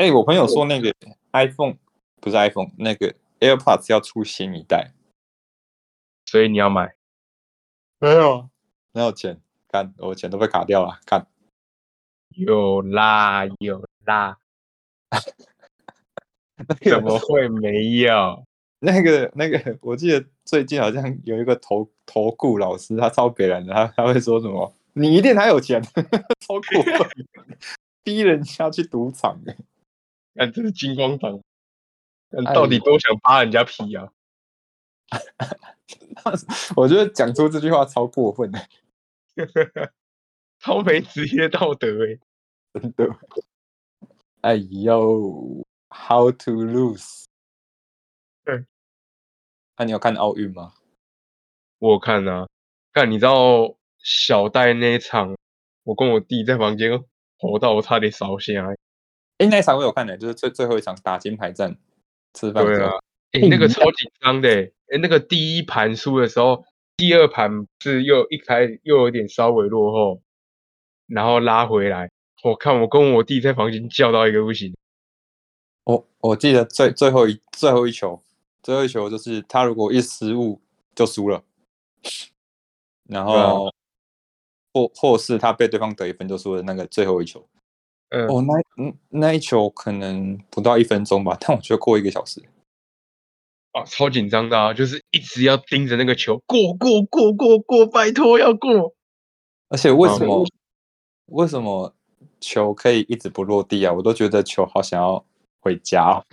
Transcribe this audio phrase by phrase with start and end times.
[0.00, 0.90] 哎、我朋友说那个
[1.32, 1.76] iPhone
[2.22, 4.92] 不是 iPhone，那个 AirPods 要出新一代。
[6.24, 6.94] 所以你要买。
[7.98, 8.48] 没有，
[8.92, 11.26] 没有钱，看，我钱都被卡掉了，看。
[12.30, 14.38] 有啦有啦，
[16.80, 18.42] 怎么会没有？
[18.78, 24.74] 那个那个，我记得最近好像有一个投投顾老师，他超别人的，他他会说什么？
[24.94, 25.82] 你一定还有钱，
[26.40, 27.06] 超过分，
[28.02, 29.54] 逼人家去赌场欸
[30.34, 31.40] 看这是金光党，
[32.30, 34.10] 看哎到底多想扒人家皮啊！
[36.76, 38.60] 我觉得讲出这句话超过分的，
[40.60, 42.20] 超没职业道德欸
[42.74, 43.08] 诶、真的。
[44.42, 47.24] 哎呦，How to lose？
[48.44, 48.64] 对，
[49.76, 50.72] 那、你有看奥运吗？
[51.78, 52.46] 我看啊，
[52.92, 55.36] 看你知道小戴那一场，
[55.82, 57.02] 我跟我弟在房间
[57.38, 58.78] 吼到我差点烧香、欸。
[59.40, 61.74] 哎，那一场我有看的，就是最最后一场打金牌战，
[62.34, 62.92] 吃饭对啊，
[63.32, 66.62] 哎、那个超紧张的、欸，哎、那个第一盘输的时候，
[66.94, 70.20] 第二盘是又一开又有点稍微落后，
[71.06, 72.10] 然后拉回来。
[72.42, 74.76] 我看我跟我弟在房间叫到一个不行，
[75.84, 78.22] 我我记得最最后一最后一球，
[78.62, 80.60] 最后一球就是他如果一失误
[80.94, 81.42] 就输了，
[83.08, 83.72] 然后啊后
[84.74, 87.46] 或或是他被对方得一分就输了那个最后一球。
[88.10, 92.42] 嗯，哦，那嗯那一球可能不到一分钟吧，但我觉得过一个小时。
[93.72, 98.94] 啊，超紧张的啊，就是一直要盯着那个球，过过过过过，拜托要过。
[99.68, 100.44] 而且为哦什么、
[101.26, 101.94] 为什么
[102.40, 103.92] 球可以一直不落地啊？
[103.92, 105.24] 我都觉得球好想要
[105.60, 106.24] 回家、哦。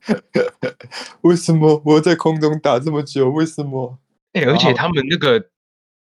[1.20, 3.28] 为什么我在空中打这么久？
[3.28, 3.98] 为什么？
[4.32, 5.50] 哎、而且他们那个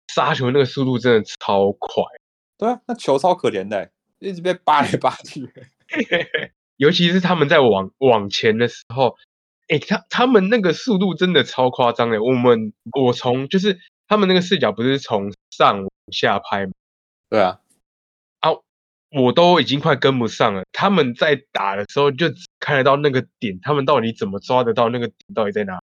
[0.07, 2.05] 杀球那个速度真的超快，
[2.65, 5.47] 对啊，那球超可怜的，一直被扒来扒去。
[6.79, 9.15] 尤其是他们在往往前的时候，
[9.69, 12.23] 哎、他他们那个速度真的超夸张的。
[12.23, 13.79] 我们我从就是
[14.09, 16.73] 他们那个视角不是从上往下拍吗？
[17.29, 17.61] 对啊，
[18.41, 18.51] 啊
[19.11, 20.63] 我都已经快跟不上了。
[20.73, 25.79] 他们在打的时候就只看得到那个点，他们到底怎么抓得到那个点到底在哪？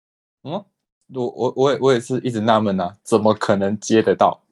[0.43, 0.63] 嗯，
[1.15, 4.43] 我我我也我也是一直纳闷啊，怎么可能接得到？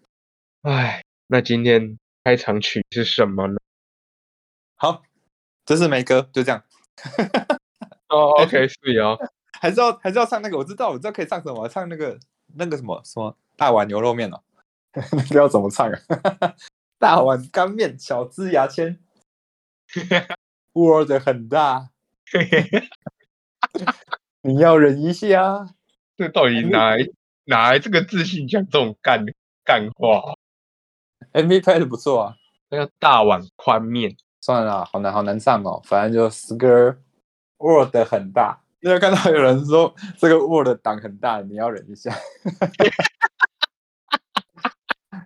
[0.63, 3.59] 哎，那今天开场曲是什么呢？
[4.73, 5.03] 好，
[5.63, 6.63] 这是梅哥，就这样。
[8.09, 9.15] 哦， OK，是哦，
[9.61, 12.17] 还是要还是要唱那个，我知道我知道可以唱什么，唱那个
[12.55, 14.41] 那个什么什么大碗牛肉面哦，
[15.13, 15.99] 那个要怎么唱啊？
[16.97, 18.99] 大碗干面，小只牙签，
[20.73, 21.91] 窝的很大，
[24.41, 25.75] 你要忍一下。
[26.17, 27.07] 这到底哪来
[27.43, 29.23] 哪来这个自信讲这种干
[29.63, 30.35] 干话？
[31.35, 32.35] MV 拍的不错啊，
[32.69, 36.95] 那个大碗宽面，算了啦，好难好难唱哦，反正就 skr
[37.57, 38.61] word 很大。
[38.79, 42.15] 因为看到有人说这个 word 档很大，你要忍一下。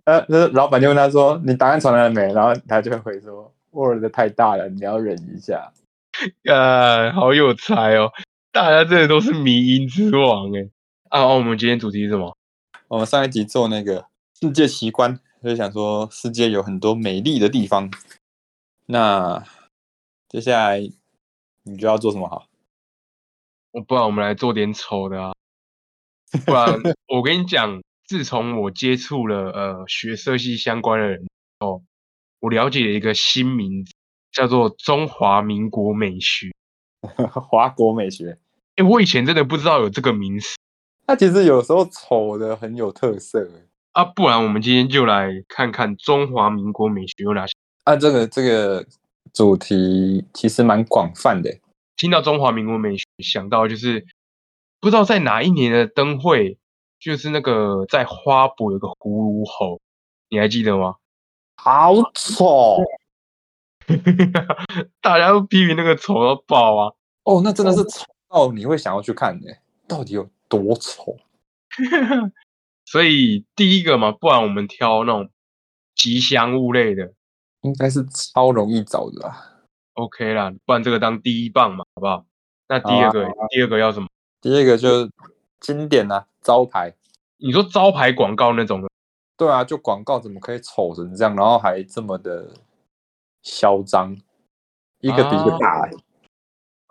[0.05, 5.71] 呃，那老板就问他说：“你答案传来了没？”然后他就会回说：“word 太大了，你要忍一下。
[6.45, 8.09] 呃，好有才哦！
[8.51, 10.67] 大家真的都是迷音之王哎。
[11.09, 12.35] 啊，哦我们今天主题是什么？”
[12.87, 14.05] 我们上一集做那个
[14.39, 17.89] 世界奇观，就想说世界有很多美丽的地方。
[18.85, 19.43] 那
[20.27, 20.79] 接下来
[21.63, 22.45] 你就要做什么好？
[23.71, 25.31] 我不然我们来做点丑的啊！
[26.45, 26.65] 不然
[27.07, 31.27] 我跟你讲，自从我接触了呃学设计相关的人
[31.59, 31.83] 后，
[32.39, 33.93] 我了解了一个新名字，
[34.31, 36.51] 叫做中华民国美学。
[37.31, 38.37] 华国美学，
[38.75, 40.57] 哎，我以前真的不知道有这个名词
[41.07, 43.68] 它其实有时候丑的很有特色欸。
[43.93, 44.05] 啊！
[44.05, 47.53] 不然我们今天就来看看中华民国美学有哪些。
[47.83, 48.85] 啊，这个这个
[49.33, 51.61] 主题其实蛮广泛的欸。
[51.97, 54.05] 听到中华民国美学，想到就是
[54.79, 56.57] 不知道在哪一年的灯会，
[56.99, 59.81] 就是那个在花博有个葫芦猴，
[60.29, 60.95] 你还记得吗？
[61.57, 62.77] 好丑
[65.01, 66.93] 大家都批评那个丑到爆啊！
[67.23, 69.57] 哦，那真的是丑到你会想要去看的，
[69.87, 71.17] 到底有多丑？
[72.91, 75.29] 所以第一个嘛，不然我们挑那种
[75.93, 77.13] 吉祥物类的
[77.61, 79.61] 应该是超容易找的啦。
[79.93, 82.25] ，OK 啦，不然这个当第一棒嘛，好不好？
[82.67, 84.07] 那第二个，第二个要什么？
[84.41, 85.11] 第二个就是
[85.59, 86.95] 经典啊，招牌。
[87.37, 88.89] 你说招牌广告那种的，
[89.37, 92.51] 对啊，就广告怎么可以丑成这样，然后还这么的
[93.43, 94.17] 嚣张，
[95.01, 95.91] 一个比一个大欸、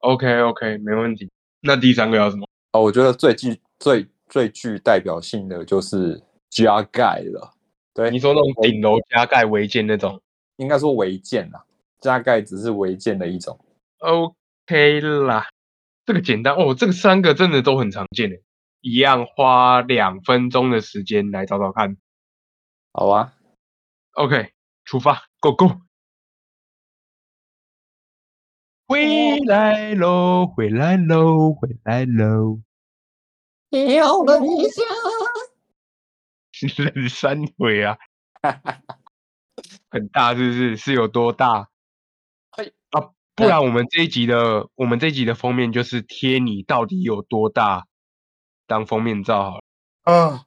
[0.02, 1.28] OK OK，没问题。
[1.62, 2.46] 那第三个要什么？
[2.70, 7.54] 哦，我觉得最具最最具代表性的就是加盖了。
[7.94, 10.20] 对，你说那种顶楼加盖违建那种，
[10.56, 11.64] 应该说违建啦，
[12.00, 13.58] 加盖只是违建的一种。
[13.98, 15.48] OK 啦，
[16.06, 18.36] 这个简单哦，这个三个真的都很常见的，
[18.80, 21.96] 一样花两分钟的时间来找找看。
[22.92, 23.34] 好啊
[24.12, 24.52] ，OK，
[24.84, 25.80] 出发，Go Go！
[28.86, 32.60] 回来喽，回来喽，回来喽！
[33.70, 34.84] 有了理想。
[36.92, 37.96] 人三回啊，
[39.90, 40.76] 很大是不是？
[40.76, 41.68] 是有多大？
[42.50, 47.86] 嘿啊，不然我们这一集的我们这一集的封面就是贴你到底有多大
[48.66, 49.62] 当封面照好了。
[50.02, 50.46] 啊，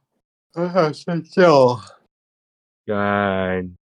[0.51, 1.79] 很好睡觉。
[2.85, 3.77] 看，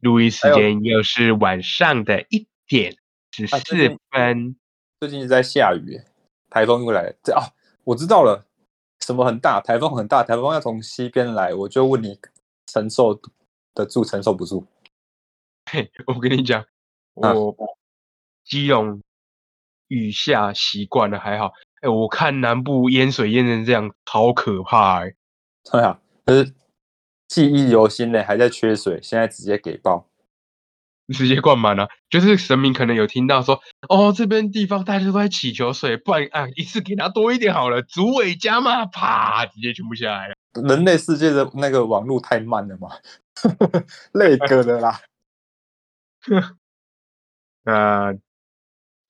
[0.00, 2.96] 录音时间又是晚上的一点
[3.32, 4.56] 十四啊最近分。
[5.00, 6.00] 最近一直在下雨，
[6.48, 7.16] 台风又来了。
[7.24, 7.48] 这啊，
[7.84, 8.46] 我知道了，
[9.00, 9.60] 什么很大？
[9.60, 12.18] 台风很大，台风要从西边来，我就问你
[12.66, 13.20] 承受
[13.74, 14.64] 得住，承受不住？
[15.70, 16.62] 嘿，我跟你讲，
[17.20, 17.54] 啊我
[18.44, 19.02] 基隆
[19.88, 21.52] 雨下习惯了，还好。
[21.82, 25.14] 哎，我看南部淹水淹成这样，好可怕哎、
[25.70, 26.54] 对啊，可是
[27.28, 30.08] 记忆犹新呢，还在缺水，现在直接给爆。
[31.12, 40.34] 直接灌满了、就是神明可能有听到说，哦，这边地方大家都在祈求水，不然啊，一次给他多一点好了，主尾加嘛，啪，直接全部下来了。
[40.62, 42.88] 人类世界的那个网络太慢了嘛，
[44.12, 45.00] 累哥的啦。
[47.64, 48.14] 那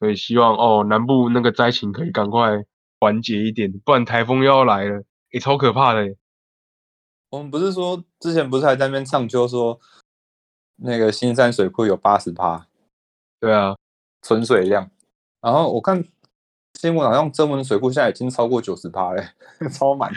[0.00, 2.64] 所以希望哦，南部那个灾情可以赶快
[2.98, 6.16] 缓解一点，不然台风又要来了，也超可怕的欸。
[7.30, 9.78] 我们不是说之前不是还在那边唱秋说，
[10.76, 12.66] 那个新山水库有八十趴
[13.40, 13.76] 对啊，
[14.22, 14.90] 存水量，
[15.40, 16.04] 然后我看
[16.80, 19.28] 新闻好像增文水库现在已经超过九十趴嘞，
[19.70, 20.12] 超满。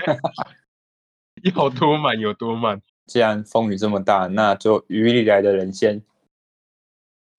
[1.44, 2.81] 要多满有多满。
[3.06, 6.04] 既然风雨这么大，那就雨里来的人先，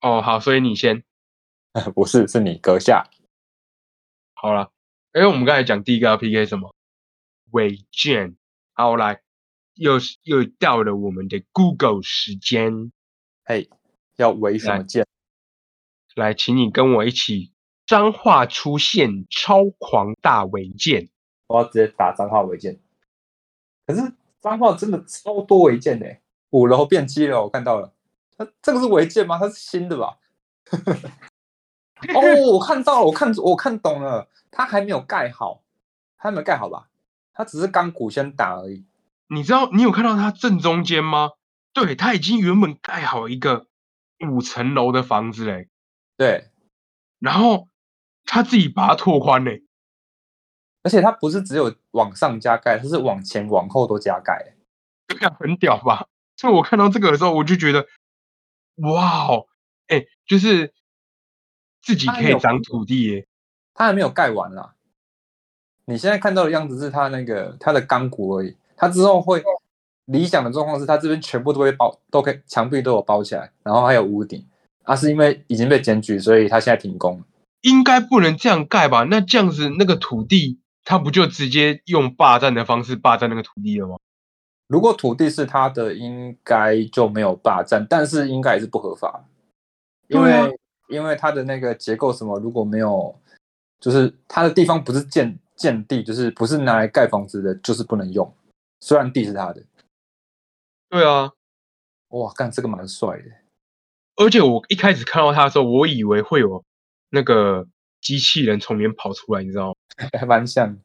[0.00, 1.02] 哦，好，所以你先
[1.94, 3.10] 不是是你阁下。
[4.34, 4.70] 好了。
[5.12, 6.74] 哎，我们刚才讲第一个要 PK 什么？
[7.50, 8.36] 违建。
[8.74, 9.20] 好，来，
[9.74, 12.92] 又是又到了我们的 Google 时间。
[13.50, 13.70] 嘿，
[14.16, 15.06] 要违什么来建？
[16.14, 17.50] 来，请你跟我一起，
[17.86, 21.08] 彰化出现超狂大违建。
[21.46, 22.78] 我要直接打脏话违建。
[23.86, 26.18] 可是脏话真的超多违建的，
[26.50, 27.94] 五楼变七楼，我看到了。
[28.36, 29.38] 它这个是违建吗？
[29.38, 30.18] 它是新的吧？
[32.14, 35.62] 哦，我看到了，我看我看懂了，它还没有盖好，
[36.18, 36.90] 它还没有盖好吧？
[37.32, 38.84] 它只是钢骨先打而已。
[39.28, 41.30] 你知道你有看到它正中间吗？
[41.72, 43.66] 对，他已经原本盖好一个
[44.28, 45.68] 五层楼的房子嘞，
[46.16, 46.50] 对，
[47.18, 47.68] 然后
[48.24, 49.64] 他自己把它拓宽嘞。
[50.84, 54.54] 而且它不是只有往上加盖，它是往前往后都加盖。
[55.06, 56.08] 对啊，很屌吧？
[56.36, 57.86] 所以我看到这个的时候，我就觉得，
[58.76, 59.48] 哇哦，
[59.88, 60.72] 哎，就是
[61.82, 63.26] 自己可以长土地耶。
[63.74, 64.76] 它还没有盖完啦。
[65.84, 69.42] 你现在看到的样子是它那个它的钢骨而已，它之后会
[70.08, 74.44] 理想的状况是它这边全部都会包，都可以墙壁都有包起来，然后还有屋顶。
[74.82, 77.22] 啊，是因为已经被检举，所以它现在停工。
[77.62, 79.04] 应该不能这样盖吧？
[79.04, 83.96] 那这样子那个土地，它不就直接用霸占的方式霸占那个土地了吗？
[84.66, 89.24] 如果土地是他的，应该就没有霸占，但是应该也是不合法，
[90.08, 90.48] 因为、啊
[90.88, 93.14] 因为它的那个结构什么，如果没有，
[93.78, 98.34] 就是它的地方不是建建地，就是不是拿来盖房子的，就是不能用。
[98.80, 99.62] 虽然地是他的，
[100.88, 101.32] 对啊，
[102.08, 103.24] 哇，干这个蛮帅的。
[104.16, 106.64] 而且我一开始看到他的时候，我以为会有
[107.10, 107.66] 那个
[108.00, 109.74] 机器人从里面跑出来，你知道吗？
[110.18, 110.80] 还蛮像的。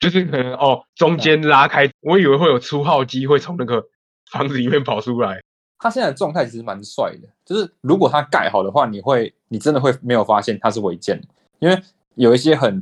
[0.00, 3.86] 就是可能哦，中间拉开，我以为会有出号机会从那个
[4.30, 5.40] 房子里面跑出来。
[5.78, 11.20] 他现在的状态其实蛮帅的，就是如果他盖好的话，你会你真的会没有发现他是违建，
[11.58, 11.82] 因为
[12.14, 12.80] 有一些很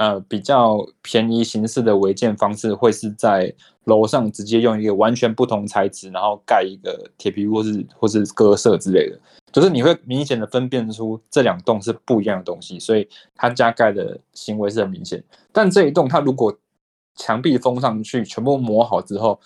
[0.00, 3.54] 呃比较便宜形式的违建方式，会是在
[3.84, 9.20] 楼上直接用一个完全不同材质，然后盖一个铁皮屋或是或是鸽舍之类的，
[9.52, 15.22] 就是你会明显的分辨出这两栋是不一样的东西，所以它加盖的行为是很明显。
[15.52, 16.56] 但这一栋它如果
[17.16, 19.38] 墙壁封上去，全部磨好之后，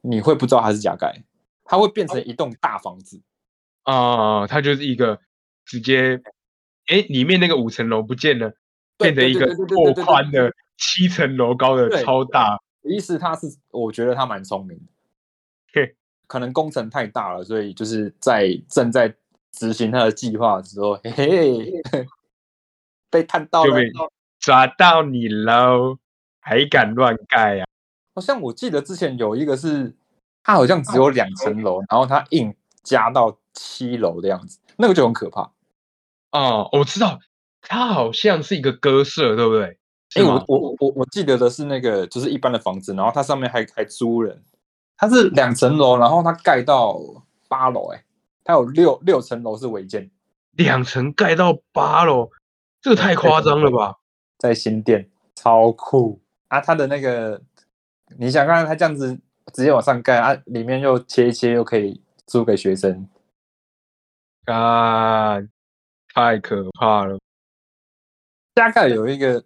[0.00, 1.22] 你会不知道它是加盖，
[1.64, 3.20] 它会变成一栋大房子。
[3.82, 5.18] 啊、它就是一个
[5.64, 6.20] 直接，
[6.86, 8.54] 哎，里面那个五层楼不见了，
[9.00, 12.58] 变成一个拓宽的七层楼高的超大。
[12.82, 14.84] 意思他是，我觉得他蛮聪明的
[15.72, 15.94] 嘿，
[16.26, 19.14] 可能工程太大了，所以就是在正在
[19.52, 22.06] 执行他的计划的时候，嘿嘿，
[23.10, 23.76] 被看到了。
[24.40, 25.98] 抓到你喽，
[26.40, 27.66] 还敢乱盖啊呀、
[28.14, 29.94] 好像我记得之前有一个是，
[30.42, 35.52] 他好像只有两层楼，然后他硬加到七楼的样子，那个就很可怕。
[36.32, 37.20] 哦，我知道，
[37.62, 39.76] 它好像是一个鸽舍，对不对？
[40.16, 44.42] 哎，我我我我记得的是那个，就是一般的房子，然后它上面还还租人，
[44.96, 46.98] 它是两层楼，然后它盖到
[47.46, 48.04] 八楼，哎，
[48.42, 50.10] 它有六六层楼是违建，
[50.52, 52.28] 两层盖到八楼，
[52.82, 53.98] 这个太夸张了吧？
[54.36, 56.60] 在新店，超酷啊！
[56.60, 57.40] 它的那个，
[58.18, 59.16] 你想看它这样子
[59.52, 63.08] 直接往上盖啊，里面又切一切，又可以租给学生，
[64.46, 65.36] 啊，
[66.14, 67.16] 太可怕了！
[68.54, 69.44] 大概有一个。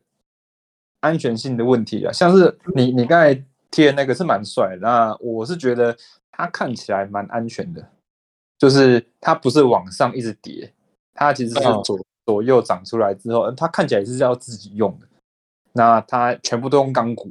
[1.00, 3.34] 安全性的问题啊，像是你你刚才
[3.70, 5.94] 贴的那个是蛮帅，那我是觉得
[6.30, 7.90] 它看起来蛮安全的，
[8.58, 10.72] 就是它不是往上一直叠，
[11.12, 15.06] 它其实是左左右长出来之后，它看起来是要自己用的，
[15.74, 17.30] 那它全部都用钢骨，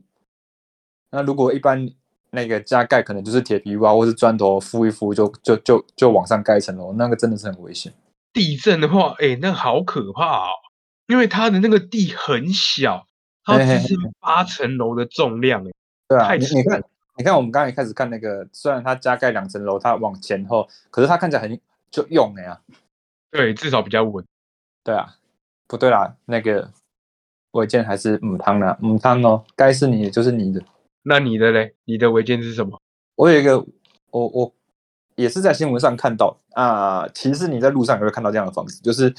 [1.10, 1.90] 那如果一般
[2.30, 7.92] 那个加盖可能就是铁皮屋或是砖头敷一敷就就就就往上盖一层楼，那个真的是很危险。
[8.32, 10.50] 地震的话，哎，那好可怕哦，
[11.08, 13.08] 因为它的那个地很小。
[13.46, 15.72] 它只是八层楼的重量，哎，
[16.08, 16.82] 对啊，你你看，
[17.18, 21.60] 你看，我们刚才开始看那个，虽然它加盖两层楼，它往前后，可是它看起来很
[21.92, 22.58] 就用了呀。
[23.32, 24.24] 对，至少比较稳。
[24.82, 25.18] 对啊，
[25.68, 26.72] 不对啦，那个
[27.52, 30.64] 违建还是母汤呢，母汤哦，该是你的就是你的。
[31.02, 31.76] 那你的嘞？
[31.84, 32.80] 你的违建是什么？
[33.16, 33.60] 我有一个，
[34.12, 34.54] 我我
[35.16, 39.14] 也是在新闻上看到啊，其实你在路上也会看到这样的房子，就是。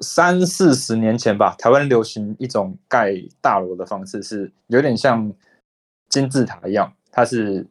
[0.00, 5.32] 三四十年前吧，台湾流行一种盖大楼的方式，是有点像
[6.08, 6.92] 金字塔一样。
[7.10, 7.66] 它是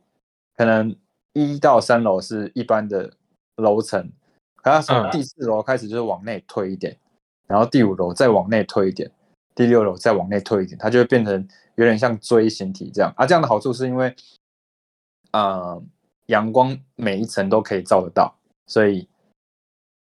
[0.57, 0.95] 可能
[1.33, 3.13] 一到三楼是一般的
[3.57, 4.11] 楼层，
[4.63, 6.97] 然后从第四楼开始就是往内推一点，
[7.45, 9.11] 然后第五楼再往内推一点，
[9.53, 13.13] 第六楼再往内推一点，它就会变成有点像锥形体这样。
[13.15, 14.15] 啊，这样的好处是因为，
[15.29, 15.77] 啊，
[16.25, 19.07] 阳光每一层都可以照得到，所以。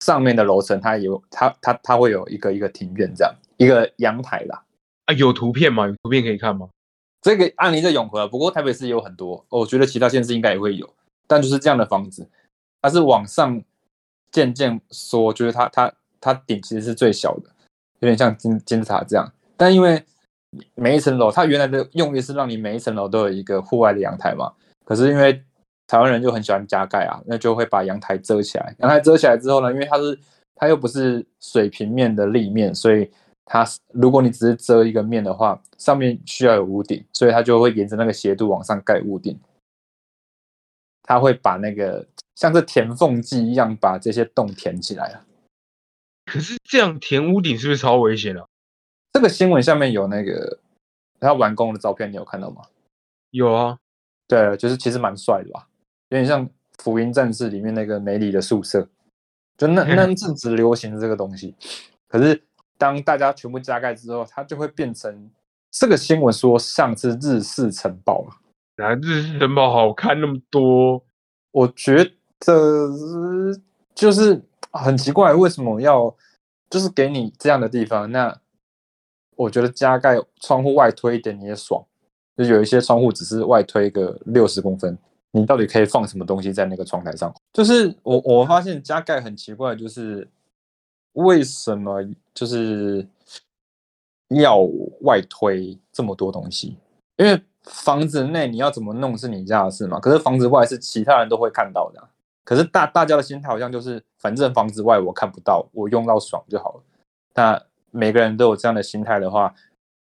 [0.05, 4.63] 上面的楼层，它有它它它会有一个一个庭院这样，一个阳台啦。
[5.07, 5.87] 啊，有图片吗？
[5.87, 6.69] 有图片可以看吗？
[7.23, 10.87] 这个案例在永和，不过台北市也有很多，我觉得其他县市应该也会有。
[11.27, 12.29] 但就是这样的房子，
[12.83, 13.63] 它是往上
[14.31, 17.49] 渐渐缩，就是它它它顶其实是最小的，
[18.01, 19.33] 有点像金金字塔这样。
[19.57, 20.05] 但因为
[20.75, 24.53] 每一层楼，它原来的用意是让你每一层楼都有一个户外的阳台嘛，
[24.85, 25.43] 可是因为
[25.95, 28.75] 台湾人就很喜欢加盖啊，那就会把阳台遮起来。
[28.81, 30.19] 阳台遮起来之后呢，因为它是
[30.57, 33.09] 它又不是水平面的立面，所以
[33.45, 39.39] 它如果你只是遮一个面的话，上面需要有屋顶，所以它就会沿着那个斜度往上盖屋顶。
[41.05, 45.25] 它会把那个像是填缝剂一样把这些洞填起来啊。
[46.27, 48.45] 可是这样填屋顶是不是超危险啊？
[49.13, 50.59] 这个新闻下面有那个
[51.21, 52.63] 他完工的照片，你有看到吗？
[53.31, 53.79] 有啊，
[54.27, 55.69] 对，就是其实蛮帅的吧。
[56.15, 56.47] 有点像
[56.79, 58.89] 《福音战士》里面那个梅里的宿舍，
[59.59, 61.57] 就那那阵子流行这个东西。
[62.07, 62.41] 可是
[62.79, 65.29] 当大家全部加盖之后，它就会变成
[65.73, 68.85] 这个新闻说像是日式城堡了。
[68.85, 71.03] 啊，日式城堡好看那么多？
[71.51, 72.13] 我觉得
[73.93, 74.41] 就是
[74.71, 76.15] 很奇怪，为什么要
[76.71, 78.09] 就是给你这样的地方？
[78.13, 78.41] 那
[79.35, 81.85] 我觉得加盖窗户外推一点你也爽，
[82.37, 84.97] 就有一些窗户只是外推个六十公分。
[85.37, 87.35] 你到底可以放什么东西在那个窗台上？
[87.53, 90.29] 就是我我发现加盖很奇怪，就是
[91.15, 92.01] 为什么
[92.33, 93.05] 就是
[94.29, 94.61] 要
[95.01, 96.77] 外推这么多东西？
[97.17, 102.09] 因为房子内你要怎么弄是你家的事嘛，可是房子外是其他人都会看到的。
[102.45, 106.83] 可是大大家的心态好像就是，反正房子外我看不到，我用到爽就好了。
[107.35, 107.61] 那
[107.91, 109.53] 每个人都有这样的心态的话，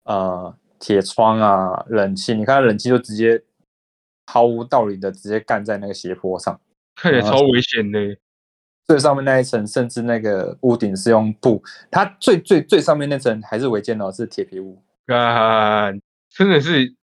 [0.03, 3.41] 呃，铁窗啊，冷气，你看冷气就直接。
[4.27, 6.59] 毫无道理的直接干在那个斜坡上，
[6.95, 8.17] 看起来超危险的。
[8.87, 14.79] 最上面那一层，甚至那个屋顶是用布，它最最最上面那层还是违建哦，是铁皮屋。
[15.07, 15.91] 啊，
[16.29, 16.95] 真的是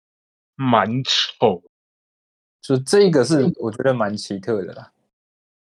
[0.55, 1.61] 蛮丑。
[2.61, 4.93] 就这个是我觉得蛮奇特的啦。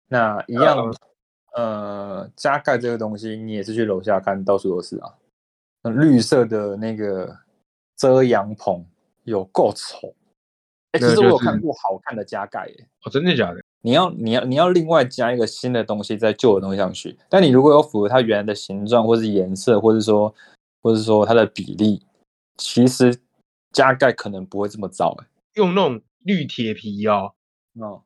[0.07, 0.93] 那一样，
[1.55, 5.12] 呃，加盖这个东西，你也是去楼下看到处都是啊。
[5.83, 7.36] 绿色的那个
[7.98, 8.86] 遮阳棚
[9.24, 10.13] 有够丑。
[10.94, 13.62] 哎，其实我有看过好看的加盖，哎，哦，真的假的？
[13.82, 20.34] 你要你要你要另外加一个新的东西在旧的东西上去，但你如果有符合它原来的形状，或是颜色，或者说，
[20.82, 22.02] 或者说它的比例，
[22.58, 23.20] 其实
[23.72, 27.34] 加盖可能不会这么糟，哎，用那种绿铁皮哦，
[27.80, 28.04] 哦，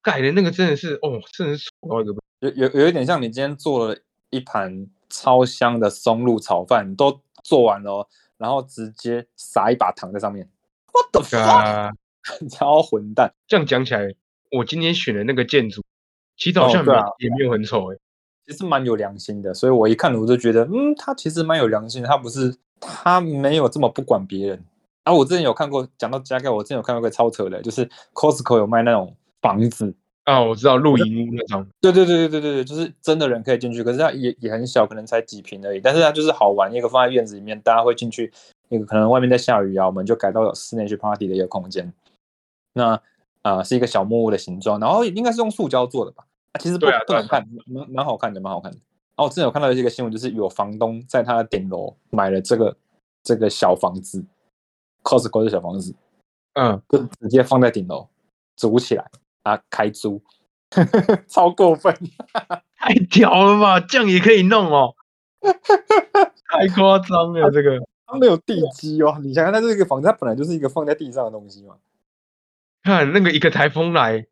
[0.00, 3.98] 盖的那个真的是，哦，真的是丑到一个，有有有一点像你今天做了
[4.30, 10.48] 一盘超香的松露炒饭，都做完了，然后直接撒一把糖在上面
[10.92, 11.94] ，What the fuck？
[12.50, 13.32] 超混蛋！
[13.46, 14.14] 这样讲起来，
[14.52, 15.82] 我今天选的那个建筑
[16.36, 17.96] 其实好像哦对啊也没有很丑哎。
[18.46, 24.64] 其实蛮有良心的，所以我一看我就觉得，嗯，他其实蛮有良心的，他不是他没有这么不管别人。
[25.02, 38.32] 啊，我之前有看过，讲到加盖，我之前有看过一个超扯的，就是 Costco 有卖那种房子，啊，我知道露营屋那种，对对对对对对对，就是真的人可以进去，可是它也也很小，可能才几平而已，但是它就是好玩，一个放在院子里面，大家会进去，
[38.68, 41.92] 那个可能外面在下雨啊，我们就改到有室内去 party 的一个空间。
[42.76, 42.92] 那
[43.42, 46.24] 啊、呃是一个小木屋的形状，然后应该是用塑胶做的吧？
[46.52, 48.76] 啊、其实不不难看，蛮蛮好看的，蛮好看的。
[48.76, 52.76] 然后我之前有看到一个新闻，就是有房东在他的顶楼买了这个
[53.22, 54.22] 这个小房子
[55.02, 55.94] ，Costco 的小房子，
[56.52, 58.06] 嗯，就直接放在顶楼
[58.56, 59.10] 租起来
[59.42, 60.20] 啊，开租，
[61.28, 61.94] 超过分。
[62.76, 64.94] 太屌了吧，这样也可以弄哦，
[66.50, 67.80] 太夸张了这个。
[68.06, 71.74] 他没有地基哦，你想想，它这个房子，它本来就是一个放在地上的东西嘛。
[72.86, 74.26] 看那个一个台风来，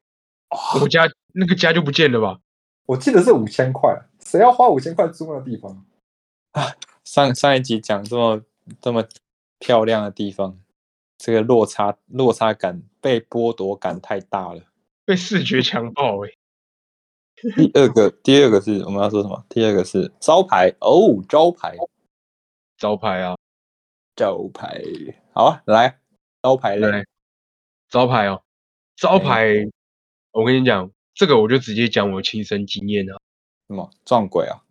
[0.80, 2.40] 我家那个家就不见了吧？
[2.86, 5.84] 我记得是五千块，谁要花五千块租那个地方
[6.52, 6.72] 啊？
[7.02, 8.42] 上上一集讲这么
[8.80, 9.04] 这么
[9.58, 10.58] 漂亮的地方，
[11.18, 14.62] 这个落差落差感被剥夺感太大了。
[15.04, 16.30] 被视觉强暴哎、
[17.56, 19.44] 第二个，第二个是我们要说什么？
[19.48, 21.76] 第二个是招牌哦，招牌
[22.76, 23.36] 招牌啊，
[24.14, 24.82] 招牌，
[25.32, 25.98] 好啊，来
[26.42, 27.04] 招牌嘞，
[27.88, 28.42] 招牌哦，
[28.96, 29.54] 招牌，
[30.32, 33.18] 我跟你讲，这个我就直接讲我亲身经验啊，
[33.68, 34.62] 什么撞鬼啊？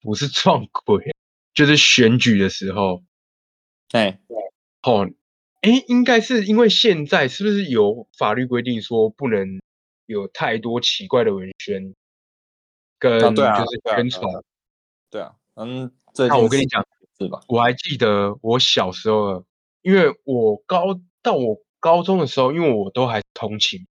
[0.00, 1.14] 不是撞鬼，
[1.52, 3.02] 就是选举的时候，
[3.90, 4.20] 哎，
[4.82, 5.08] 哦，
[5.62, 9.60] 诶，应该是因为现在是不是有法律规定说不能
[10.06, 11.94] 有太多奇怪的文宣，
[12.98, 14.24] 跟啊对啊就是对啊对啊宣传。
[15.10, 16.86] 对啊，嗯，这那我跟你讲，
[17.18, 17.40] 是吧？
[17.48, 19.44] 我还记得我小时候，
[19.82, 23.86] 因为我高到我高中的时候，因为我都还通勤，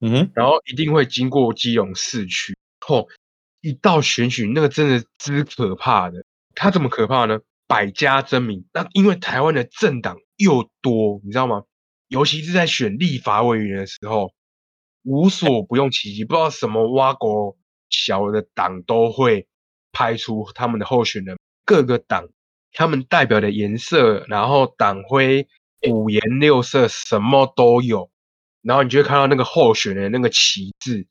[0.00, 2.56] 嗯哼，然后一定会经过基隆市区。
[2.88, 3.06] 哦，
[3.60, 6.24] 一到选举，那个真的之可怕的。
[6.56, 7.38] 它怎么可怕呢？
[7.68, 8.66] 百家争鸣。
[8.72, 11.62] 那因为台湾的政党又多，你知道吗？
[12.08, 14.32] 尤其是在选立法委员的时候，
[15.04, 17.56] 无所不用其极，不知道什么挖国
[17.88, 19.46] 小的党都会
[19.92, 22.28] 派出他们的候选人，各个党
[22.72, 25.46] 他们代表的颜色，然后党徽
[25.90, 28.10] 五颜六色，什么都有。
[28.62, 31.06] 然后你就会看到那个候选人那个旗帜，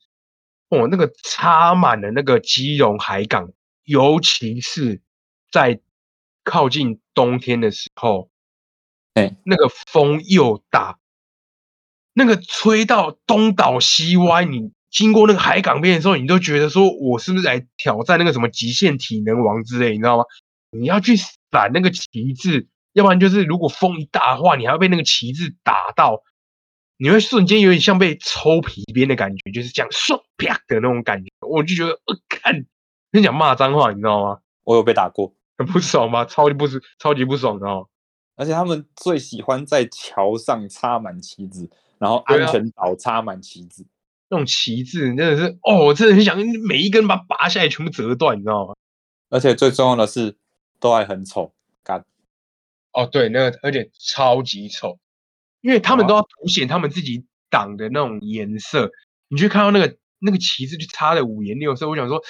[0.70, 3.52] 哦，那个插满了那个基隆海港，
[3.84, 5.02] 尤其是
[5.50, 5.78] 在
[6.44, 8.30] 靠近冬天的时候，
[9.12, 10.98] 哎，那个风又大，
[12.14, 20.24] 那个吹到东倒西歪，你经过那个海港边的时候，你都觉得说我是不是来挑战那个什么极限体能王之类，你知道吗？
[20.70, 26.22] 你要去闪那个旗帜，要不然就是如果风一大的话，你还要被那个旗子打到，
[26.96, 32.66] 你会瞬间有点像被抽皮鞭的感觉，就是这样唰啪的那种感觉，我就觉得呃，看
[33.10, 34.38] 你想骂脏话，你知道吗？
[34.64, 36.24] 我有被打过，很不爽吗？
[36.24, 37.88] 超级不爽，超级不爽的哦。
[38.36, 43.86] 而且他们最喜欢在桥上插满旗子，然后安全岛插满旗子。
[44.28, 48.74] 那种旗帜真的是，哦，我真的很想每一根把它拔下来，全部折断，你知道吗？
[49.28, 50.38] 而且最重要的是，
[50.80, 51.52] 都还很丑，
[51.84, 52.02] 干
[52.92, 54.98] 哦，对，那个而且超级丑，
[55.60, 58.90] 因为他们都要凸显他们自己党的那种颜色。
[59.28, 62.22] 你去看到那个那个旗帜就插的五颜六色，我想说，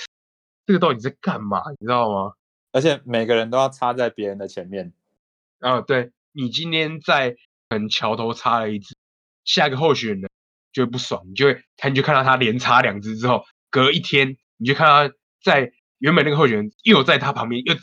[0.66, 1.62] 这个到底在干嘛？
[1.78, 2.32] 你知道吗？
[2.70, 4.92] 而且每个人都要插在别人的前面。
[5.58, 7.32] 啊，对你今天在
[7.68, 8.96] 可能桥头插了一只，
[9.44, 10.30] 下一个候选人
[10.72, 17.74] 就会不爽，你就会他你就看到他连插两只之后，隔一天你就看到他在原本那个候选人又在他旁边又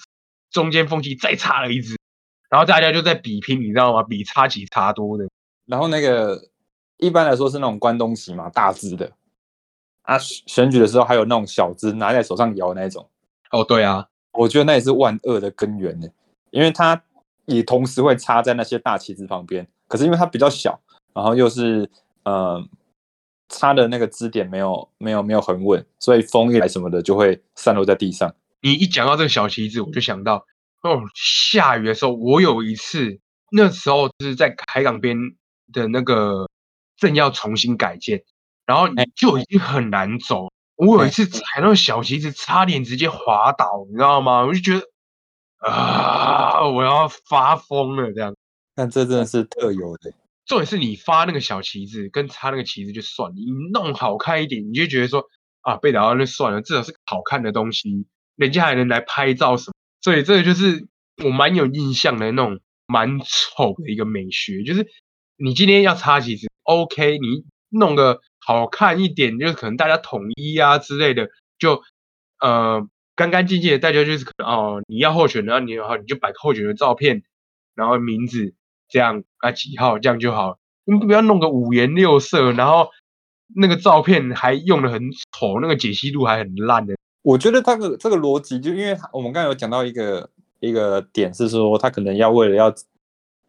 [0.50, 1.98] 中间缝隙再插了一只，
[2.50, 4.04] 然后大家就在比拼，你知道吗？
[4.04, 5.30] 比差几差多的。
[5.66, 6.50] 然后那个
[6.98, 9.12] 一般来说是那种关东旗嘛，大只的。
[10.02, 13.08] 啊，选选举的时候还有那种小只拿在手上摇的那一种，
[13.52, 16.08] 哦，对啊，我觉得那也是万恶的根源呢，
[16.50, 17.00] 因为它
[17.46, 20.80] 也同时会插在那些大旗子旁边，可是因为它比较小，
[21.14, 21.88] 然后又是
[22.24, 22.60] 呃
[23.50, 28.34] 插的那个支点没有没有没有很稳，所以风一来什么的就会散落在地上。
[28.62, 30.44] 你一讲到这个小旗子，我就想到
[30.82, 33.20] 哦，下雨的时候，我有一次
[33.52, 35.18] 那时候就是在海港边
[35.74, 36.50] 的那个
[36.98, 38.24] 正要重新改建，
[38.66, 40.50] 然后你就已经很难走。
[40.76, 44.46] 我有一次踩到小旗子，差点直接滑倒，你知道吗？
[44.46, 44.88] 我就觉得
[45.70, 48.34] 啊，我要发疯了这样。
[48.74, 50.14] 但这真的是特有的，
[50.46, 55.26] 重点是你发那个小旗子跟插那个旗子就算了，你弄好看一点，你就觉得说
[55.60, 59.74] 啊，被打到那算了，至少是好看的东西，人家还能来拍照什么。
[60.02, 60.88] 所以这个就是
[61.24, 64.88] 我蛮有印象的那种蛮丑的一个美学，就是
[65.38, 71.82] 你今天要插旗子，OK，你弄个好看一点，就是可能大家统一啊之类的，就
[72.40, 77.24] 呃干干净净的，大家就是可能哦，你要候选的，你好你就摆个候选的照片，
[77.76, 78.54] 然后名字
[78.88, 82.90] 这样啊几号这样就好，你不要弄个五颜六色，然后
[83.54, 86.96] 那个照片还用的很丑，那个解析度还很烂的。
[87.22, 90.30] 我觉得他的这个逻辑，就因为他我们刚才有讲到一个
[90.60, 92.74] 一个点是说，他可能要为了要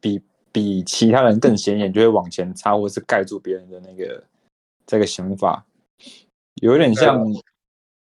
[0.00, 4.22] 比比其他人更显眼，就会往前插，或是盖住别人的那个
[4.86, 5.64] 这个想法，
[6.56, 7.24] 有点像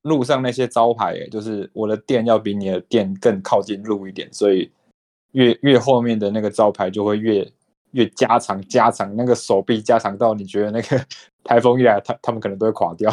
[0.04, 4.72] 路上那些招牌，就是我的店要比你的店更靠近路一点，所以
[5.34, 7.46] 越越后面的那个招牌就会越
[7.92, 11.06] 越加长加长，那个手臂加长到你觉得那个
[11.44, 13.12] 台风一来，他他们可能都会垮掉。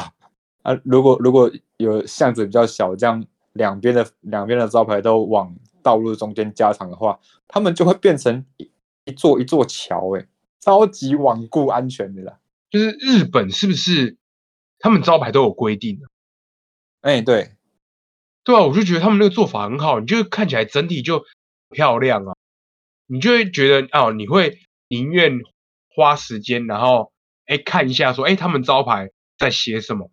[0.65, 3.23] 啊，如果如果有巷子比较小，这样
[3.53, 8.71] 两边的两边的招牌都往道路中间加长的话，他们就会变成一
[9.05, 10.27] 一座一座桥，哎，
[10.61, 12.39] 超级罔顾安全的啦。
[12.71, 14.17] 就是日本是不是
[14.79, 16.07] 他们招牌都有规定的？
[17.03, 17.53] 哎，对，
[18.43, 21.27] 对啊，我就觉得他们那个做法很好，你就看起来整体就
[21.69, 22.35] 漂亮啊，
[23.07, 25.41] 你就会觉得哦，你会宁愿
[25.95, 27.13] 花时间，然后
[27.45, 30.11] 哎看一下说，哎，他们招牌在写什么。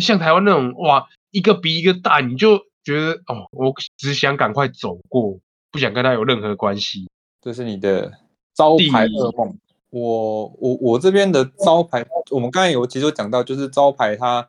[0.00, 5.38] 像台湾那种哇，一个比一个大，你就觉得哦，我只想赶快走过，
[5.70, 7.08] 不想跟他有任何关系。
[7.40, 8.12] 这是你的
[8.54, 9.56] 招牌噩梦。
[9.90, 14.48] 我我我这边的招牌，我们刚才有其实有讲到，就是招牌它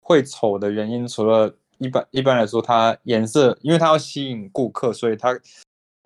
[0.00, 5.38] 会丑的原因，除了一般一般来说，它颜色，因为它要吸引顾客，所以它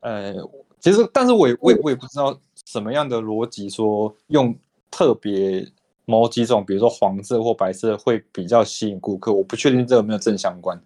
[0.01, 0.35] 呃，
[0.79, 4.55] 其实但是我也我也我也不知道什么样的逻辑说用
[4.90, 5.66] 特别。
[6.05, 9.33] 某几种，比如说黄色或白色，会比较吸引顾客。
[9.33, 10.81] 我不确定这有没有正相关。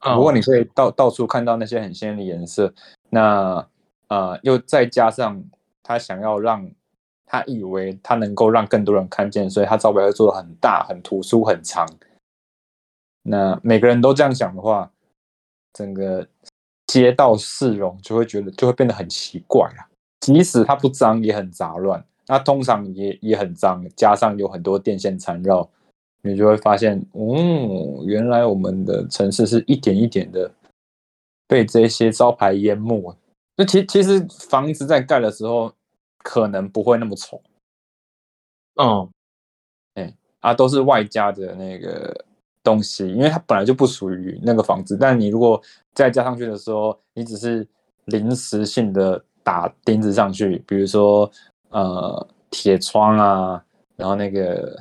[0.00, 2.72] 不过你可以到到处看到那些很鲜艳的颜色，
[3.10, 3.66] 那
[4.08, 5.42] 呃，又再加上
[5.82, 6.68] 他想要让
[7.24, 11.86] 他以为他能够让更多人看见，所以他招牌会做的很大、很突出、很长。
[13.22, 14.90] 那每个人都这样想的话，
[15.72, 16.26] 整个
[16.88, 19.86] 街道市容就会觉得就会变得很奇怪啊。
[20.20, 22.04] 即使它不脏，也很杂乱。
[22.32, 25.68] 那通常也也很脏，加上有很多电线缠绕，
[26.22, 30.50] 你就会发现，嗯，原来我们的城市是一点一点的
[31.46, 33.14] 被这些招牌淹没。
[33.54, 35.70] 那其其实房子在盖的时候
[36.24, 37.42] 可能不会那么丑，
[38.80, 39.10] 嗯，
[39.96, 42.24] 哎，啊，都是外加的那个
[42.62, 44.96] 东西，因为它本来就不属于那个房子。
[44.96, 45.60] 但你如果
[45.92, 47.68] 再加上去的时候，你只是
[48.06, 51.30] 临时性的打钉子上去，比如说。
[51.72, 53.64] 呃，铁窗啊，
[53.96, 54.78] 然后那个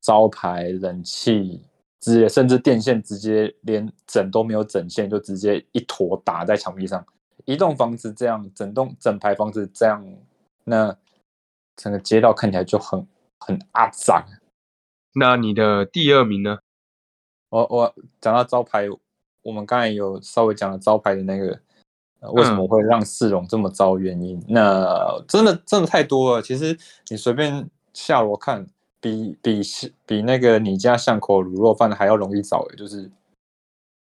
[0.00, 1.62] 招牌、冷气，
[2.00, 7.04] 直接甚至电线，直接连整都没有整线，就直接一坨打在墙壁上。
[7.44, 10.02] 一栋房子这样，整栋整排房子这样，
[10.64, 10.96] 那
[11.76, 13.06] 整个街道看起来就很
[13.38, 14.24] 很肮脏。
[15.14, 16.60] 那你的第二名呢？
[17.50, 18.86] 我我讲到招牌，
[19.42, 21.60] 我们刚才有稍微讲了招牌的那个。
[22.32, 23.98] 为什么会让市容这么糟？
[23.98, 26.42] 原因那真的真的太多了。
[26.42, 26.76] 其实
[27.08, 28.66] 你随便下楼看，
[29.00, 29.62] 比比
[30.04, 32.66] 比那个你家巷口卤肉饭还要容易找。
[32.76, 33.10] 就是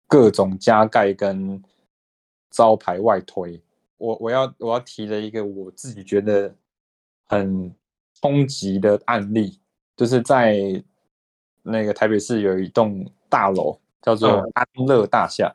[0.06, 1.62] 各种加盖跟
[2.50, 3.60] 招牌外推。
[3.98, 6.54] 我我要我要提的一个我自己觉得
[7.26, 7.74] 很
[8.20, 9.58] 冲击的案例，
[9.96, 10.82] 就是在
[11.62, 15.54] 那个台北市有一栋大楼叫做安乐大厦。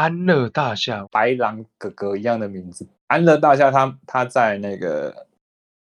[0.00, 2.88] 安乐大厦，白狼哥哥一样的名字。
[3.08, 5.26] 安乐大厦，它它在那个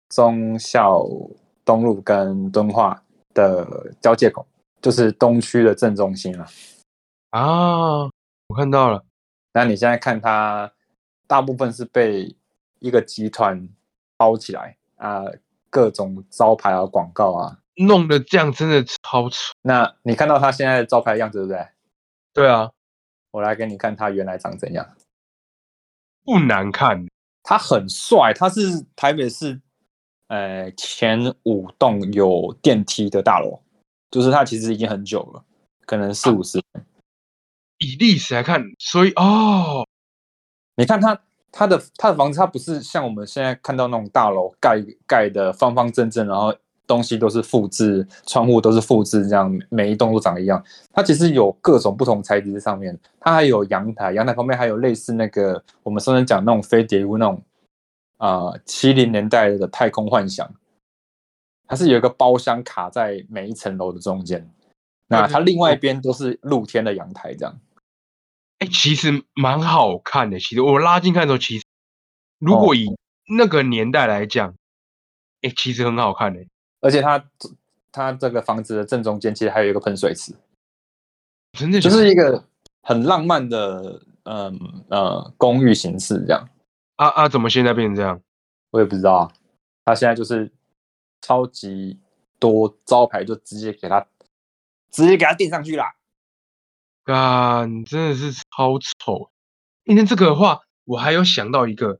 [0.07, 1.03] 忠孝
[1.65, 3.01] 东路跟敦化
[3.33, 4.45] 的交界口，
[4.79, 6.45] 就是东区的正中心了。
[7.31, 8.03] 啊，
[8.49, 9.03] 我看到了。
[9.51, 10.71] 那你现在看它，
[11.25, 12.35] 大部分是被
[12.77, 13.67] 一个集团
[14.15, 15.23] 包起来啊，
[15.71, 19.55] 各种招牌啊、广告啊，弄得这样真的超丑。
[19.63, 21.67] 那你看到它现在的招牌样子，对不对？
[22.31, 22.69] 对啊。
[23.33, 24.87] 我来给你看他原来长怎样，
[26.23, 27.07] 不难看，
[27.41, 29.59] 他很帅，他是台北市，
[30.27, 33.59] 呃前五栋有电梯的大楼，
[34.11, 35.43] 就是他其实已经很久了，
[35.87, 36.85] 可能四五十年。
[37.79, 39.83] 以历史来看，所以哦，
[40.75, 41.19] 你看他
[41.51, 46.55] 他的他的房子，他不是像我们现在看到那种大楼盖盖的方方正正，然后。
[46.93, 50.63] 东西都是复制，窗户都是复制，这样每一栋都长一样。
[50.91, 57.41] 它其实有各种不同材质在上面，它还有阳台，阳台旁边还有类似那个我们上次讲那种飞碟屋那种
[58.17, 60.49] 啊七零年代的太空幻想，
[61.67, 64.49] 它是有一个包厢卡在每一层楼的中间。
[65.07, 67.59] 那它另外一边都是露天的阳台，这样。
[68.59, 70.39] 哎，其实蛮好看的。
[70.39, 71.65] 其实我拉近看的时候，其实
[72.39, 72.95] 如果以
[73.37, 74.55] 那个年代来讲，
[75.41, 76.39] 哎，其实很好看的。
[76.83, 77.23] 而且它
[77.91, 80.33] 它这个房子的正中间其实还有一个喷水池，
[81.53, 82.43] 就真的就是一个
[82.81, 86.49] 很浪漫的嗯呃公寓形式这样。
[86.97, 88.21] 啊啊，怎么现在变成这样？
[88.71, 89.31] 我也不知道啊，
[89.85, 90.51] 他现在就是
[91.21, 91.99] 超级
[92.37, 94.05] 多招牌就直接给他
[94.91, 95.95] 直接给他垫上去啦。
[97.05, 99.31] 啊，你，真的是超丑。
[99.85, 101.99] 今天这个的话，我还有想到一个，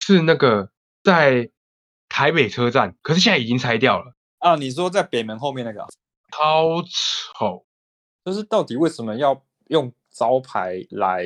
[0.00, 0.70] 是那个
[1.02, 1.50] 在
[2.20, 5.88] 台北车站，可是现在已经拆掉了，啊，你说在北门后面那个啊，
[6.30, 7.64] 超丑。
[8.26, 11.24] 就是到底为什么要用招牌来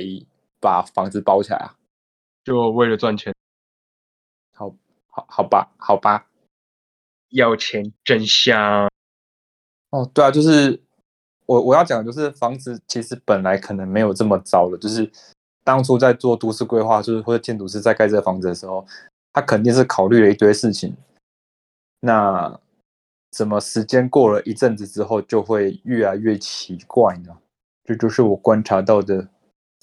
[0.60, 1.74] 把房子包起来啊？
[2.44, 3.34] 就为了赚钱，
[4.52, 4.72] 好，
[5.08, 6.28] 好，好吧，好吧。
[7.30, 8.88] 要钱真香。
[9.90, 10.80] 哦，对啊，就是
[11.46, 15.10] 我我要讲的就是房子其实本来可能没有这么糟的，就是
[15.64, 18.86] 当初在做都市规划，就是或者建筑师在盖这个房子的时候，
[19.34, 20.96] 他肯定是考虑了一堆事情。
[22.00, 22.58] 那
[23.30, 27.36] 怎么时间过了一阵子之后，就会越来越奇怪呢？
[27.84, 29.28] 这就是我观察到的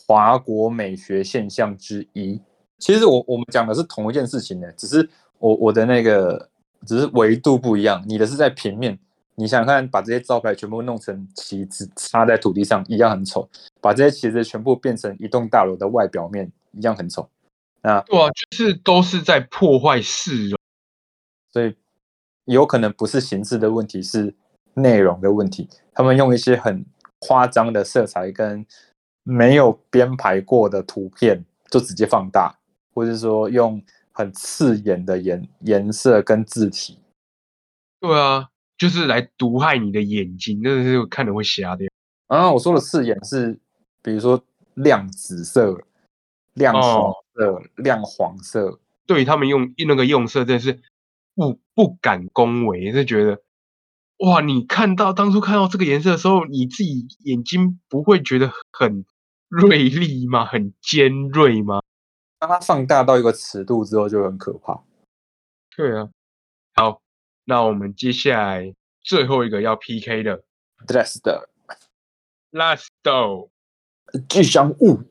[0.08, 2.42] 华国美学现象之一。
[2.80, 6.50] 其实我我们讲的是同一件事情呢，只是我我的那个
[6.88, 8.98] 只是维度不一样，你的是在平面。
[9.36, 13.48] 你想想看，把这些招牌全部弄成旗子插在土地上，一样很丑；
[13.80, 17.28] 把这些旗子全部变成一栋大楼的外表面，一样很丑。
[17.84, 20.60] 那对啊，就是都是在破坏市容。
[21.52, 21.76] 所以
[22.46, 24.34] 有可能不是形式的问题，是
[24.76, 25.68] 内容的问题。
[25.94, 26.86] 他们用一些很
[27.20, 28.66] 夸张的色彩跟
[29.24, 32.58] 没有编排过的图片，就直接放大，
[32.94, 37.00] 或者说用很刺眼的颜颜色跟字体。
[38.00, 41.88] 对啊，就是来毒害你的眼睛，真的是看的会瞎掉。
[42.28, 43.60] 啊，我说的刺眼是，
[44.02, 44.42] 比如说
[44.76, 45.78] 亮紫色、
[46.54, 48.80] 亮黄色、亮黄色。
[49.08, 50.82] 对他们用那个用色，真的是
[51.36, 53.42] 不不敢恭维，是觉得
[54.20, 59.04] 哇，你看到当初看到这个颜色的时候，你自己眼睛不会觉得很
[59.50, 60.46] 锐利吗？
[60.46, 61.82] 很尖锐吗？
[62.40, 64.82] 当它放大到一个尺度之后，就很可怕。
[65.76, 66.10] 对啊。
[66.76, 67.02] 好，
[67.46, 70.44] 那我们接下来最后一个要 PK 的
[70.88, 71.50] Dress 的
[72.52, 73.50] Last Do
[74.30, 75.02] 吉祥物，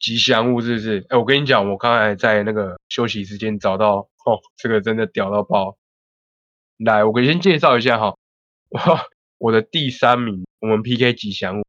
[0.00, 1.06] 吉祥物是不是？
[1.10, 5.76] 哎，我跟你讲，我刚才在那个休息时间找到，哦，这个真的屌到爆！
[6.78, 8.16] 来，我先介绍一下哈，
[9.36, 11.64] 我的第三名，我们 PK 吉祥物。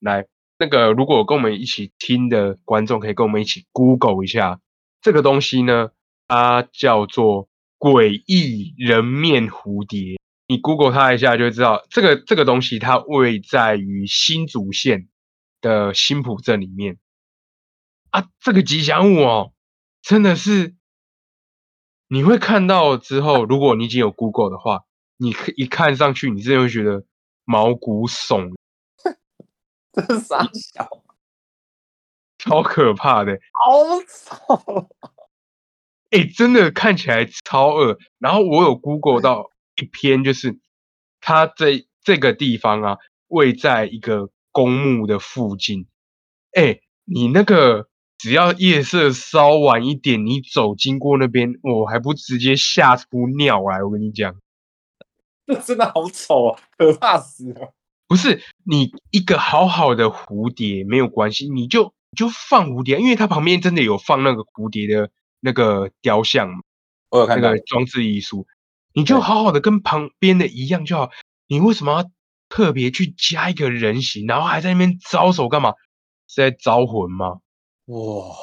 [0.00, 0.26] 来，
[0.58, 4.60] 那个如果跟我们一起听的观众，可以跟我们一起 Google 一下
[5.00, 5.90] 这个东西呢，
[6.26, 10.18] 它叫做诡异人面蝴蝶。
[10.48, 15.08] 你 Google 它一下就知道，这个这个东西它位在于新竹县
[15.60, 16.98] 的新浦镇里面。
[18.10, 19.52] 啊，这个吉祥物哦，
[20.00, 20.74] 真的是
[22.08, 24.84] 你会看到之后，如果你已经有 Google 的话，
[25.18, 27.04] 你一看上去，你真的会觉得
[27.44, 28.54] 毛骨悚，
[29.92, 30.88] 这是傻小，
[32.38, 33.38] 超可怕的。
[33.52, 34.88] 好丑。
[36.10, 37.98] 哎，真的看起来超恶。
[38.18, 40.58] 然后我有 Google 到一篇，就是
[41.20, 45.86] 它这这个地方啊，位在一个公墓的附近。
[46.52, 47.90] 哎，你那个。
[48.18, 53.06] 只要夜色稍晚一点，你走经过那边，我还不直接吓出
[53.38, 53.82] 尿来？
[53.82, 54.34] 我跟你讲，
[55.46, 57.72] 这真的好丑啊，可怕死了！
[58.08, 66.48] 不是你一个好好的蝴蝶没有关系，你就就放蝴蝶，因为它旁边真的有放那个蝴蝶的那个雕像，
[67.10, 68.46] 我有看那个装置艺术，
[68.94, 71.10] 你就好好的跟旁边的一样就好。
[71.46, 72.10] 你为什么要
[72.48, 75.74] 特别去加一个人形，然后还在那边招手干嘛？
[76.26, 77.38] 是在招魂吗？
[77.88, 78.34] 哇，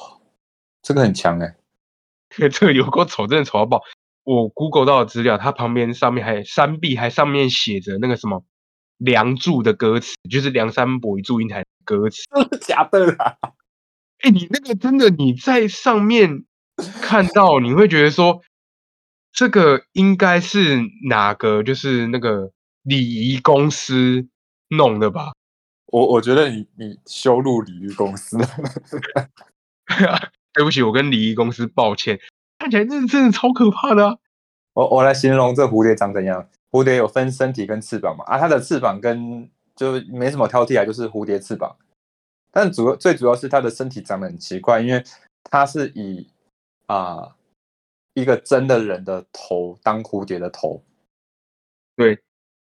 [0.81, 1.55] 这个很强哎！
[2.51, 3.81] 这个有够丑，真的丑到爆！
[4.23, 8.39] 我 Google 到的资料，它旁边上面还山壁，还上面写着那个什么
[8.97, 12.23] 《梁祝》的歌词，就是梁山伯与祝英台的歌词。
[12.33, 13.37] 真的假的啦？
[14.21, 16.45] 哎，你那个真的你在上面
[17.01, 18.41] 看到，你会觉得说，
[19.31, 21.61] 这个应该是哪个？
[21.61, 24.27] 就是那个礼仪公司
[24.69, 25.33] 弄的吧？
[25.95, 28.37] 我我觉得你你羞辱礼仪公司，
[30.51, 32.19] 对不起，我跟礼仪公司抱歉。
[32.59, 34.19] 看起来真的真的超可怕的。
[34.73, 36.49] 我我来形容这蝴蝶长怎样？
[36.69, 38.25] 蝴蝶有分身体跟翅膀嘛？
[38.25, 41.77] 啊，它的翅膀跟就没什么挑剔啊，就是蝴蝶翅膀。
[42.51, 45.01] 但主要最主要是它的身体长得很奇怪，因为
[45.49, 46.27] 它是以
[46.87, 47.37] 啊
[48.15, 50.83] 一个真的人的头当蝴蝶的头。
[51.95, 52.21] 对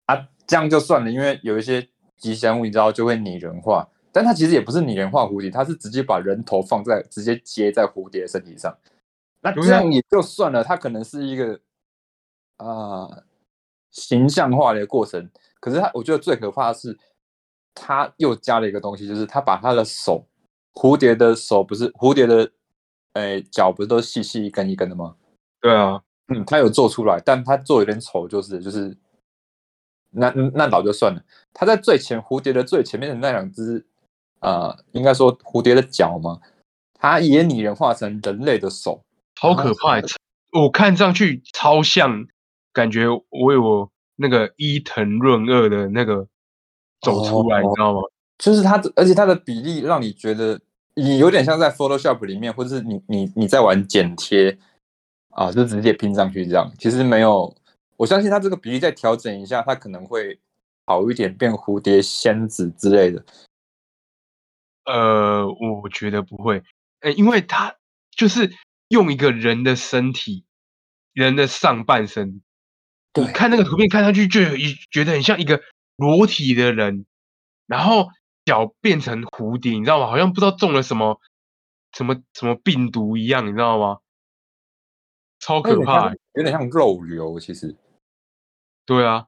[0.08, 1.88] 啊，这样就算了，因为有一些。
[2.22, 8.78] 吉祥物你知道就会拟人化，但它其实也不是拟人化蝴蝶，它是直接把人头放在直接接在蝴蝶身体上。
[9.42, 11.60] 那这样也就算了，它可能是一个
[12.58, 13.10] 啊
[13.90, 15.30] 形象化的一个过程。
[15.60, 16.98] 可是它，我觉得最可怕的是，
[17.74, 20.26] 他又加了一个东西，就是他把他的手，
[20.74, 22.52] 蝴蝶的手不是蝴蝶的，
[23.14, 25.16] 诶，脚不是都细细一根一根的吗？
[25.60, 28.96] 对啊，嗯，他有做出来，但他做有点丑，就是就是，
[30.12, 31.21] 那那倒就算了。
[31.54, 33.86] 他在最前蝴蝶的最前面的那两只，
[34.39, 36.39] 呃，应该说蝴蝶的脚嘛，
[36.93, 39.04] 他也拟人化成人类的手，
[39.39, 40.04] 好可怕欸！
[40.52, 42.26] 我看上去超像，
[42.74, 46.28] 感觉我有那个伊藤润二的那个
[47.02, 48.02] 走出来，哦你知道吗？
[48.38, 50.60] 就是它的，而且它的比例让你觉得
[50.95, 54.58] 你有点像在 Photoshop 里面，或者是你你你在玩剪贴
[55.30, 56.71] 啊，就直接拼上去这样。
[56.80, 57.56] 其实没有，
[58.02, 60.40] 我相信它这个比例再调整一下，它可能会
[60.88, 63.24] 好一点，变蝴蝶仙子之类的。
[64.86, 66.64] 呃，我觉得不会，
[67.02, 67.76] 呃，因为他
[68.10, 68.52] 就是
[68.88, 70.44] 用一个人的身体，
[71.14, 72.42] 人的上半身，
[73.14, 75.62] 对你看那个图片看上去就有一觉得很像一个
[75.96, 77.06] 裸体的人，
[77.68, 78.08] 然后
[78.46, 80.08] 脚变成蝴蝶，你知道吗？
[80.08, 81.22] 好像不知道中了什么
[81.94, 84.00] 什么什么病毒一样，你知道吗？
[85.40, 87.40] 超可怕有点像肉瘤。
[87.40, 87.76] 其实
[88.86, 89.26] 对啊，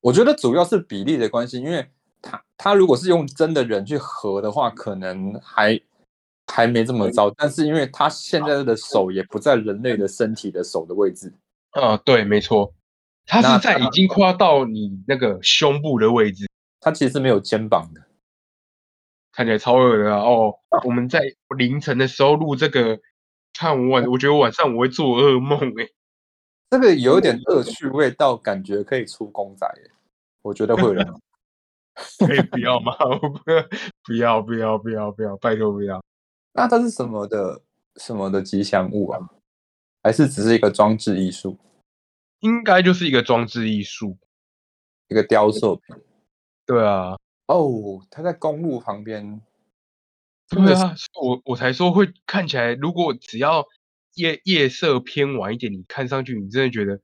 [0.00, 1.86] 我觉得主要是比例的关系，因为
[2.20, 5.80] 他他如果是用真的人去合的话，可能还
[6.46, 7.30] 还没这么糟。
[7.30, 11.32] 但是因为他现在的手也不在人类的身体的手的位置，
[11.72, 12.72] 啊，对，没错，
[13.26, 16.48] 他是在已经跨到你那个胸部的位置，
[16.80, 18.00] 他其实是没有肩膀的。
[19.34, 20.20] 看起来超恶的啊！
[20.20, 21.20] 哦，我们在
[21.56, 23.00] 凌晨的时候录这个，
[23.54, 25.88] 看我晚，我觉得晚上我会做噩梦哎、
[26.72, 29.90] 这个有一点恶趣味到感觉可以出公仔耶，
[30.40, 31.06] 我觉得会有人
[32.18, 32.96] 可以不要吗？
[32.98, 33.38] 我不
[34.02, 36.02] 不要不要不要不要，拜托不要。
[36.54, 37.60] 那它是什么的
[37.96, 39.20] 什么的吉祥物啊？
[40.02, 41.58] 还是只是一个装置艺术，
[42.40, 44.16] 应该就是一个装置艺术。
[45.08, 45.94] 一个雕塑品？
[46.64, 49.42] 对啊，哦，它在公路旁边，
[50.48, 53.62] 对啊，我我才说会看起来，如果只要
[54.14, 57.00] 夜夜色偏晚一点，你看上去你真的觉得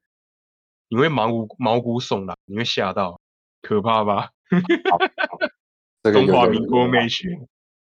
[0.88, 3.20] 你会毛骨毛骨悚然，你会吓到，
[3.62, 4.30] 可怕吧？
[6.02, 7.28] 中华民国美学。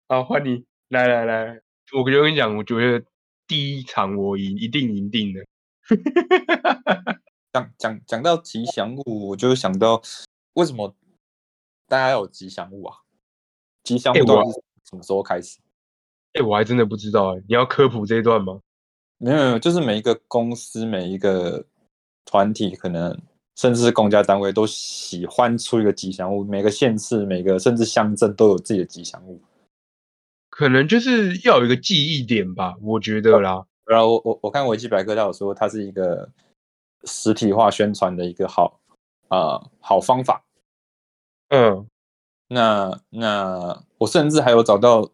[0.08, 1.61] 好，换你来来来，
[1.92, 3.04] 我就跟你讲，我觉得
[3.46, 5.44] 第一场我赢，一定赢定的。
[7.52, 10.00] 讲讲讲到吉祥物，我就想到
[10.54, 10.94] 为什么
[11.87, 12.96] 大家要有吉祥物啊？
[13.82, 15.58] 吉祥物到底是什么时候开始？
[16.35, 18.61] 哎、我还真的不知道哎、你要科普这一段吗？
[19.22, 21.64] 没有没有，就是每一个公司、每一个
[22.24, 23.16] 团体，可能
[23.54, 26.42] 甚至是公家单位，都喜欢出一个吉祥物。
[26.42, 29.40] 每个县市、每个甚至乡镇都有自己的吉祥物。
[30.50, 33.64] 可能就是要有一个记忆点吧，我觉得啦。
[33.87, 36.28] 然后我我我看维基百科，它有说它是一个
[37.04, 38.80] 实体化宣传的一个好
[39.28, 40.44] 啊、呃好方法。
[41.50, 41.87] 嗯，
[42.48, 45.08] 那那我甚至还有找到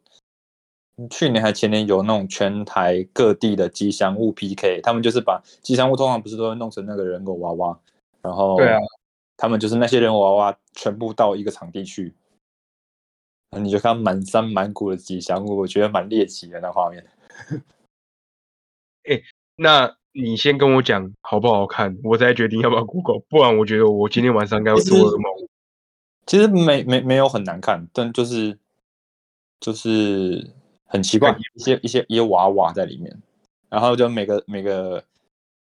[1.11, 7.79] 去年还前年有那种全台各地的吉祥物 PK，他们就是把吉祥物通常不是都会弄成那个人偶娃娃，
[8.21, 8.79] 然后对啊，
[9.37, 12.15] 他们就是那些人偶娃娃全部到一个场地去，
[13.53, 17.07] 那你就看满山满谷的吉祥物，我觉得蛮猎奇的那画面。
[19.57, 25.49] 那你先跟我讲好不好看，我再决定要不要 Google，不然我觉得我今天晚上应该会做噩梦。
[26.27, 28.59] 其实没没没有很难看，但就是
[29.61, 30.51] 就是
[30.91, 33.15] 很奇怪，一些一些一些娃娃在里面，
[33.69, 35.05] 然后就每个每个，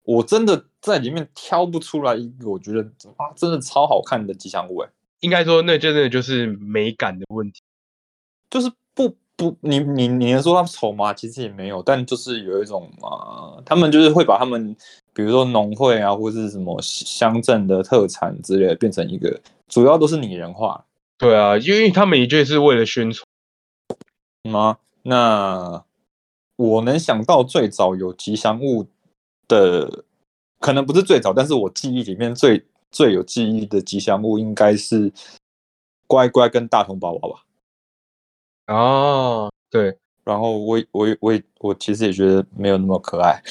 [0.05, 2.81] 我真的在里面挑不出来一个，我觉得
[3.19, 4.89] 哇，真的超好看的吉祥物哎，
[5.21, 7.61] 应该说，那真的就是美感的问题。
[8.49, 11.13] 就是不不，你你你能说它丑吗？
[11.13, 14.75] 其实也没有，但就是有一种啊、他们就是会把他们，
[15.13, 20.85] 比如说农会啊，或是什么乡镇的特产之类的，变成一个，主要都是拟人化。
[21.19, 23.27] 对啊，因为他们也就是为了宣传。
[24.51, 24.77] 吗？
[25.03, 25.85] 那
[26.57, 28.87] 我能想到最早有吉祥物
[29.49, 30.05] 的，
[30.61, 35.13] 可能不是最早，但是我记忆里面最最有记忆的吉祥物应该是
[36.07, 37.45] 乖乖跟大同宝宝吧。
[38.69, 43.43] 哦，对，然后我我我我其实也觉得没有那么可爱。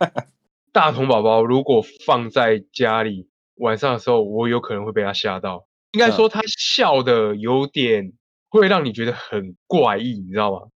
[0.72, 5.66] 大童宝宝如果放在家里晚上的时候，我有可能会被他吓到。
[5.92, 8.12] 应该说他笑的有点
[8.48, 10.68] 会让你觉得很怪异，你知道吗？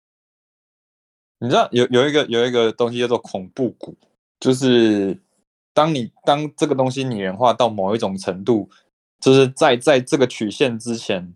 [1.40, 3.96] 你知道有有一个有一个东西叫做恐怖谷，
[4.40, 5.18] 就是
[5.74, 8.70] 当你当这个东西拟人化到某一种程度，
[9.20, 11.34] 就是在在这个曲线之前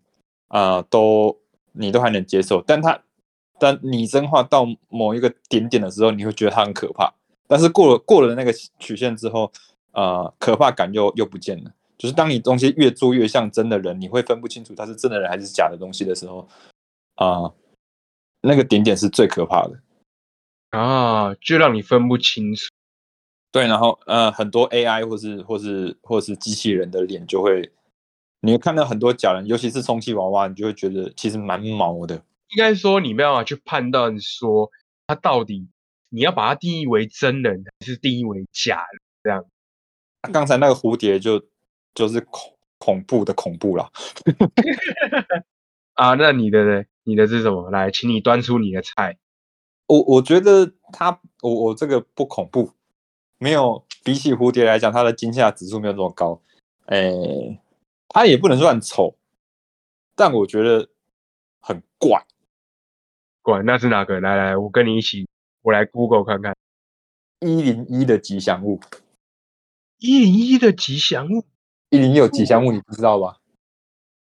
[0.50, 1.36] 啊、都
[1.72, 3.02] 你都还能接受，但它
[3.58, 7.12] 但拟真化到某一个点点的时候，你会觉得它很可怕。
[7.48, 9.52] 但是过了过了那个曲线之后，
[9.94, 11.72] 呃，可怕感又又不见了。
[11.98, 16.48] 就是当你东西越做越像真的人，你会分不清楚他是真的人还是假的东西的时候，
[17.16, 17.52] 啊、
[18.42, 19.80] 那个点点是最可怕的。
[20.74, 22.64] 啊，就让你分不清楚。
[23.52, 27.72] 对，然后呃，很多 AI 或是或是或是机器人的脸就会，
[28.42, 32.16] 你会看到很多假人，尤其是充气娃娃，你就会觉得其实蛮毛的。
[32.50, 34.72] 应该说你没办法去判断说
[35.06, 35.68] 他到底
[36.10, 39.46] 你要把它定义为真人还是定义为假人这样。
[40.32, 41.44] 刚才那个蝴蝶就
[41.94, 43.92] 就是恐恐怖的恐怖啦。
[45.94, 46.84] 啊，那你的呢？
[47.04, 47.70] 你的是什么？
[47.70, 49.20] 来，请你端出你的菜。
[49.94, 52.72] 我我觉得它，我我这个不恐怖，
[53.38, 56.42] 没有比起蝴蝶来讲，它的惊吓指数没有这么高。
[56.88, 57.62] 诶，
[58.10, 59.16] 它也不能算丑，
[60.16, 60.90] 但我觉得
[61.60, 62.26] 很怪。
[63.44, 64.20] 怪那是哪个？
[64.20, 65.28] 来来，我跟你一起，
[65.62, 66.56] 我来 Google 看看。
[67.42, 68.80] 一零一的吉祥物，
[70.00, 71.46] 一零一的吉祥物，
[71.92, 73.38] 一零一有吉祥物，你不知道吧？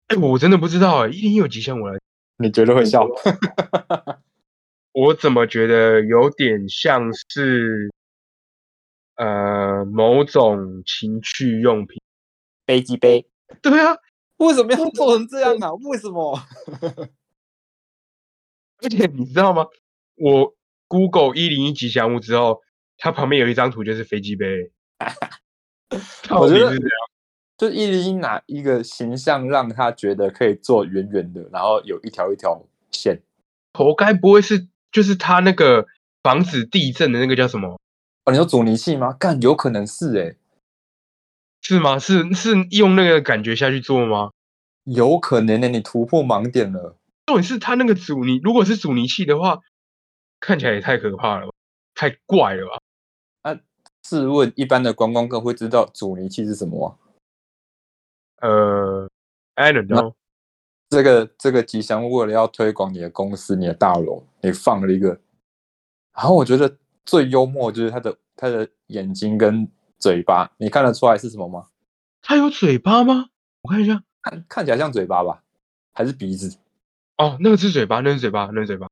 [0.09, 1.99] 哎、我真的不知道哎、一零一有吉祥物来，
[2.37, 3.09] 你绝对会笑。
[4.95, 7.91] 我怎么觉得有点像是
[9.17, 12.01] 呃某种情趣用品？
[12.65, 13.27] 飞机杯，
[13.61, 13.97] 对啊，
[14.39, 15.73] 为什么要 做成这样啊？
[15.83, 16.39] 为什么？
[18.83, 19.67] 而且你知道吗？
[20.15, 20.55] 我
[20.87, 22.63] Google 一零一吉祥物之后，
[22.97, 24.71] 它旁边有一张图就是飞机杯。
[26.31, 26.97] 我觉得到底是这样
[27.57, 33.21] 就一零一哪一个形象让他觉得可以做圆圆的，然后有一条一条线？
[33.73, 35.85] 头该不会是就是它那个
[36.23, 37.81] 防止地震的那个叫什么？
[38.25, 39.13] 哦，你说阻尼器吗？
[39.13, 40.37] 干，有可能是诶、
[41.61, 41.99] 是吗？
[41.99, 44.31] 是是用那个感觉下去做吗？
[44.85, 46.97] 有可能呢、你突破盲点了。
[47.27, 49.61] 重点是它那个阻尼，如果是阻尼器的话，
[50.39, 51.53] 看起来也太可怕了吧，
[51.97, 52.79] 太怪了吧？
[53.43, 53.61] 啊
[54.05, 56.97] 试问一般的观光客会知道阻尼器是什么吗？
[58.41, 59.09] 呃
[59.55, 60.15] ，I don't know，
[60.95, 65.09] 这个这个吉祥物为了要推广你的公司、你的大楼，你放了一个，
[66.15, 69.69] 然后我觉得最幽默就是它的它的眼睛跟
[69.99, 71.67] 嘴巴，你看得出来是什么吗？
[72.23, 73.27] 它有嘴巴吗？
[73.63, 75.43] 我看一下，看看起来像嘴巴吧，
[75.93, 76.57] 还是鼻子？
[77.19, 78.89] 哦，那个是嘴巴，那是嘴巴，那是嘴巴。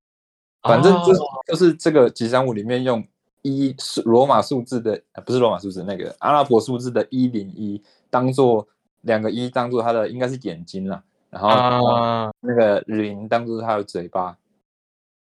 [0.63, 3.05] 反正就是、哦就是这个吉祥物里面用
[3.43, 8.67] 一数罗马数字的，呃不是罗马数字，那个阿拉伯数字的一零一当做
[9.01, 11.03] 两个一当做它的应该是眼睛啦，
[11.33, 14.37] 然后啊，那个零当做他的嘴巴。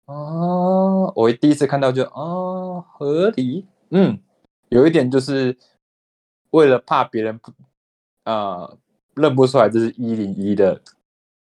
[0.07, 4.19] 哦，我第一次看到就哦合理，嗯，
[4.69, 5.57] 有一点就是
[6.51, 7.53] 为了怕别人不
[8.25, 8.77] 呃
[9.15, 10.83] 认不出来这是一零一的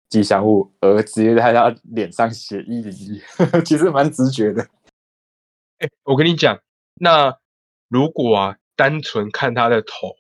[0.09, 3.23] 吉祥物，而直接在他脸上写一零一，
[3.65, 4.67] 其实蛮直觉的。
[5.79, 6.59] 哎、我跟你讲，
[6.97, 7.39] 那
[7.89, 10.17] 如果啊，单纯看他的头，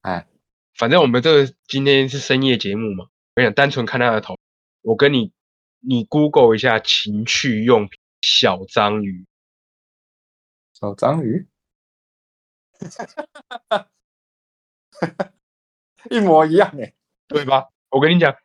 [0.00, 0.26] 哎，
[0.74, 4.38] 反正我们这个今天是深夜节目嘛，我跟你讲，单纯看他的头，
[4.82, 5.32] 我跟你
[5.80, 9.26] 你 Google 一下情趣用品小章鱼，
[10.72, 11.48] 小章鱼，
[16.10, 16.92] 一模一样哎。
[17.28, 17.68] 对吧？
[17.90, 18.36] 我跟你讲，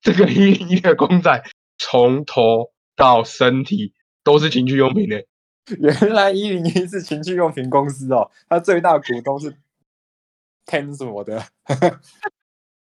[0.00, 1.44] 这个一零一的公仔
[1.78, 5.24] 从头到身体都是情趣用品的。
[5.78, 9.56] 原来一零一是情趣用品公司哦，它最大股东是
[10.66, 11.46] Ten 什么的，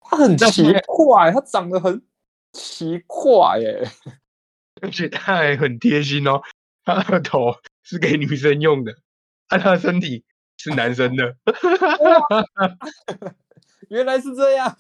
[0.04, 2.02] 它很奇怪，它长得很
[2.52, 3.88] 奇怪耶。
[4.82, 6.42] 而且他还很贴心哦，
[6.84, 8.94] 他的头是给女生用的，
[9.48, 10.26] 啊，他的身体
[10.58, 11.38] 是男生的。
[13.90, 14.76] 原来是这样，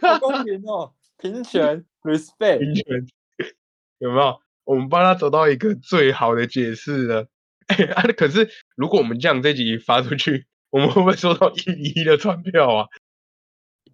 [0.00, 2.58] 好公平哦，平权， respect。
[2.58, 3.06] 平权，
[3.98, 4.40] 有没有？
[4.64, 7.26] 我们帮他找到一个最好的解释了。
[7.66, 12.86] 哎、啊，可是如果我们这样这集发出去，我们会不会收到一零一的传票啊？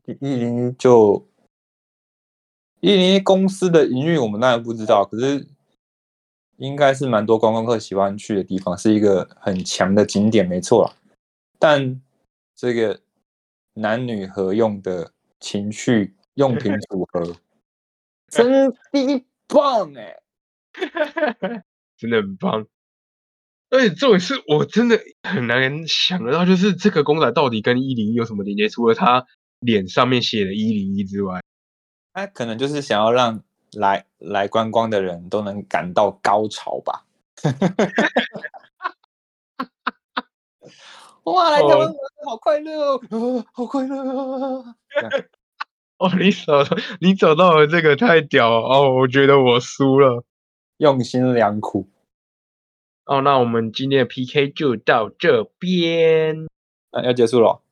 [0.04, 1.28] 一零一就
[2.80, 5.46] 一零一公司的营运我们当然不知道，可是
[6.56, 10.92] 应该是蛮多观光客喜欢去的地方，是一个很强的景点，没错啦。
[11.58, 12.02] 但
[12.54, 13.00] 这个
[13.74, 17.36] 男女合用的情趣用品组合，
[18.28, 18.76] 真的
[19.46, 20.20] 棒哎、
[21.96, 22.66] 真的很棒。
[23.70, 28.68] 而且重点是我真的很难想得到，就是这个公仔到底跟一零一有什么连接？
[28.68, 29.26] 除了他
[29.62, 31.40] 脸上面写了一零一之外，
[32.12, 33.42] 他可能就是想要让
[33.72, 37.06] 来来观光的人都能感到高潮吧。
[41.24, 41.94] 哇，来台湾玩
[42.26, 44.64] 好快乐哦，呃好快乐哦！
[45.98, 48.92] 哦，你找到你找到了这个太屌了哦！
[48.96, 50.24] 我觉得我输了。
[50.78, 51.88] 用心良苦。
[53.04, 56.48] 哦，那我们今天的 PK 就到这边，
[56.90, 57.62] 啊要结束了哦，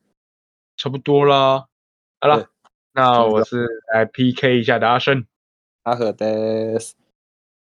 [0.77, 1.67] 差不多啦。
[2.21, 2.47] 好了，
[2.93, 5.25] 那我是来 PK 一下的阿生。
[5.81, 6.79] 阿和的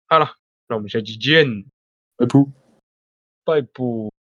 [0.07, 0.36] 好了，
[0.66, 1.46] 那我们下期见，
[2.16, 2.40] 拜拜。
[3.44, 4.15] 拜拜。